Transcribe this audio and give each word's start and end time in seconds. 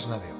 Bernabéu. 0.00 0.39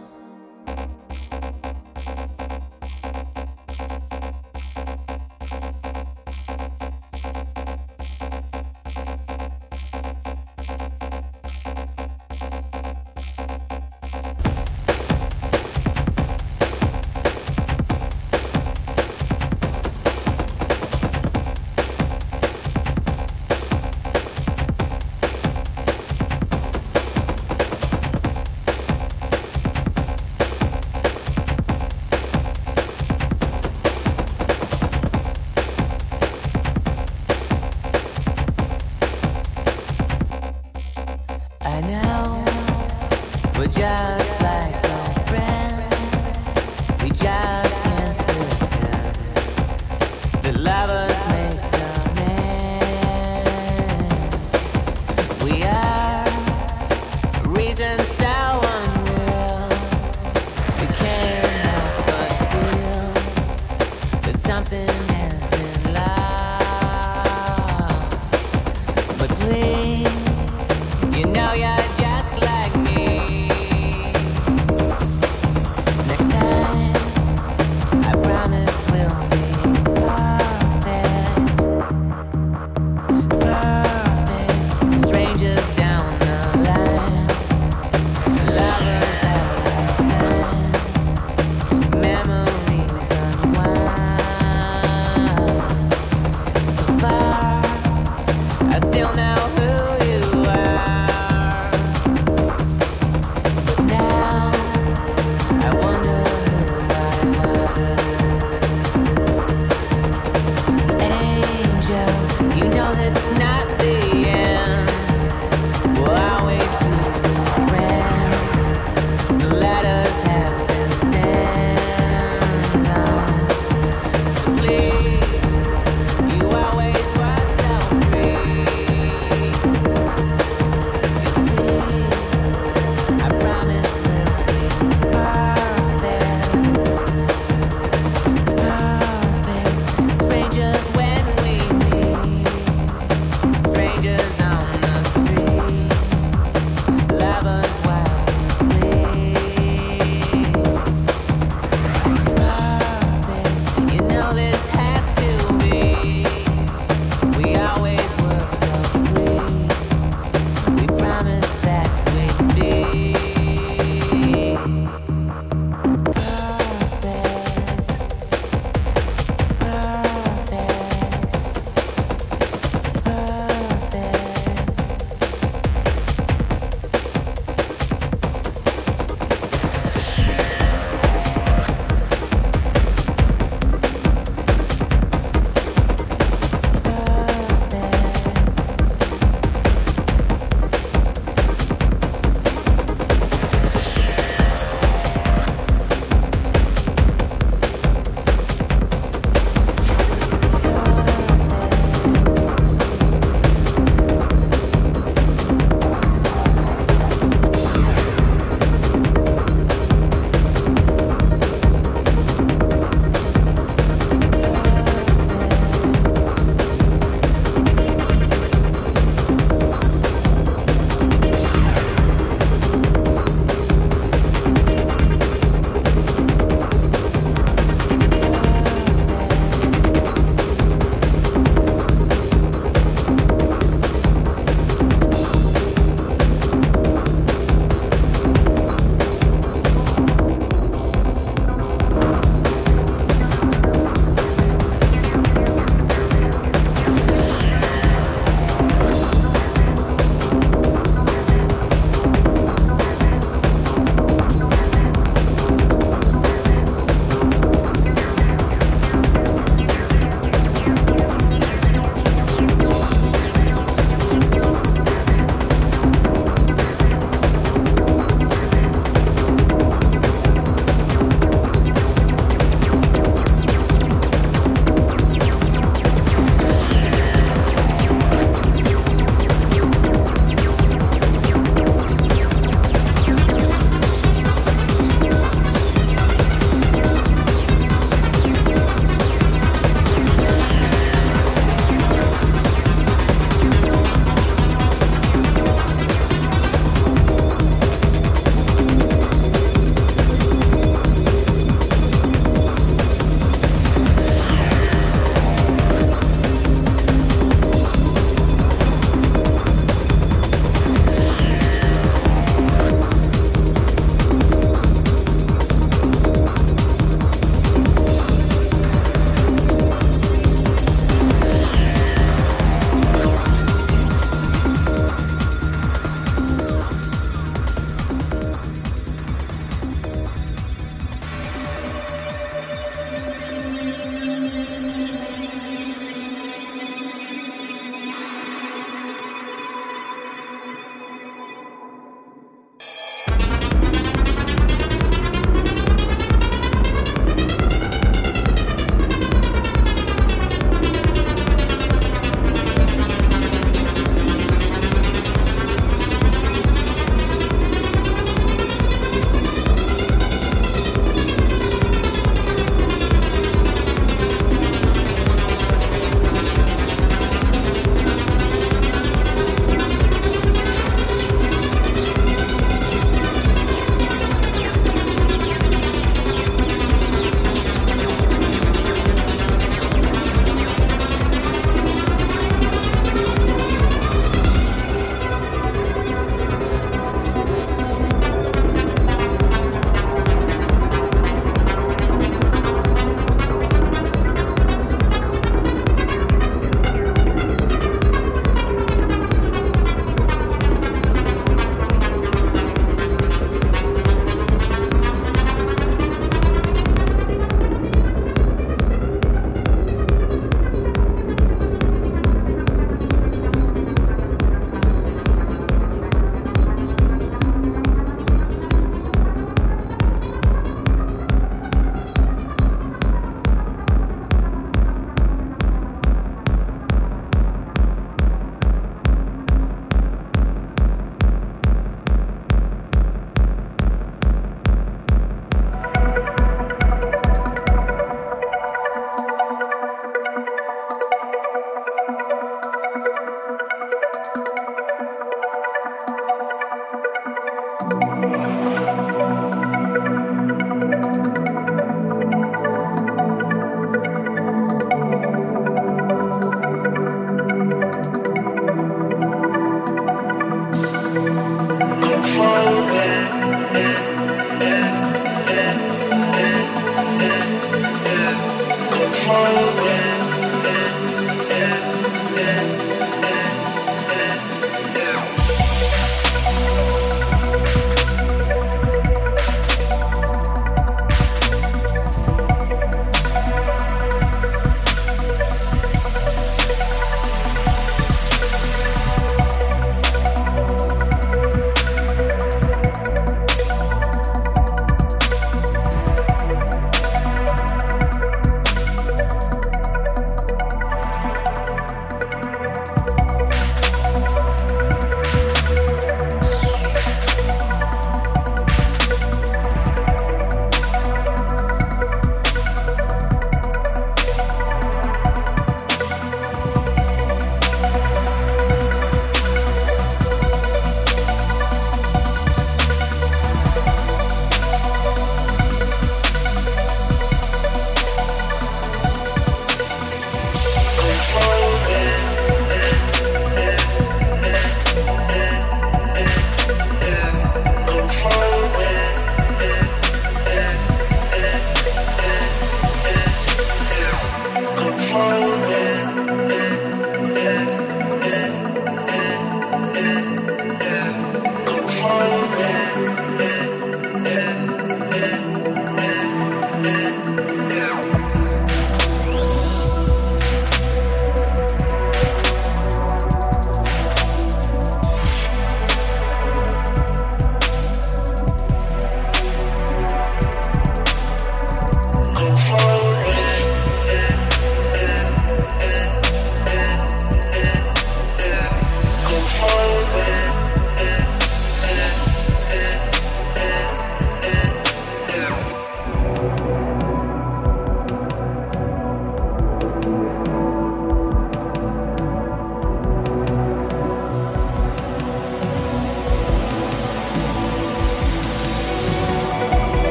all. 551.91 552.60